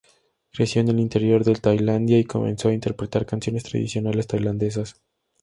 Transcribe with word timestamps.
Creció 0.51 0.81
en 0.81 0.87
el 0.87 0.99
interior 0.99 1.43
del 1.43 1.61
Tailandia 1.61 2.17
y 2.17 2.23
comenzó 2.23 2.69
a 2.69 2.73
interpretar 2.73 3.27
canciones 3.27 3.61
tradicionales 3.61 4.25
tailandesas. 4.25 4.99